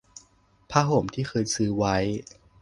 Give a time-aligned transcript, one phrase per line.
[0.71, 1.95] ผ้าห่มที่เคยซื้อไว้